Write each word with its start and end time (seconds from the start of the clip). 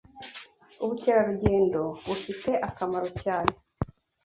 ubukerarugendo 0.83 1.81
bufite 2.05 2.51
akamaro 2.69 3.07
cyane 3.23 3.53